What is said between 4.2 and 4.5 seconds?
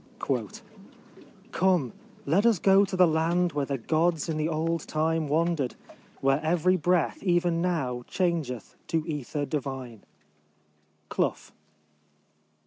in the